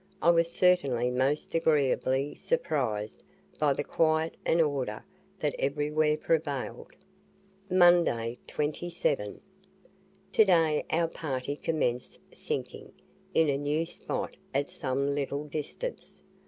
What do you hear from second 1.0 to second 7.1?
most agreeably surprised by the quiet and order that everywhere prevailed.